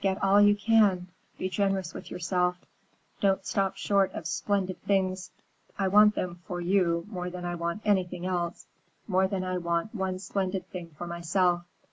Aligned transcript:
"Get 0.00 0.22
all 0.22 0.40
you 0.40 0.54
can. 0.54 1.08
Be 1.38 1.48
generous 1.48 1.92
with 1.92 2.08
yourself. 2.08 2.56
Don't 3.20 3.44
stop 3.44 3.76
short 3.76 4.12
of 4.12 4.28
splendid 4.28 4.80
things. 4.84 5.32
I 5.76 5.88
want 5.88 6.14
them 6.14 6.36
for 6.46 6.60
you 6.60 7.04
more 7.08 7.30
than 7.30 7.44
I 7.44 7.56
want 7.56 7.82
anything 7.84 8.24
else, 8.24 8.68
more 9.08 9.26
than 9.26 9.42
I 9.42 9.58
want 9.58 9.92
one 9.92 10.20
splendid 10.20 10.68
thing 10.70 10.90
for 10.96 11.08
myself. 11.08 11.64